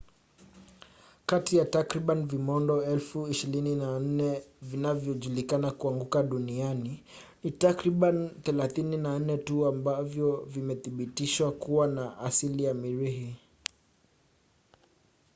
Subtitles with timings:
[1.29, 7.03] kati ya takriban vimondo 24,000 vinavyojulikana kuanguka duniani
[7.43, 13.35] ni takribani 34 tu ambavyo vimethibitishwa kuwa na asili ya mirihi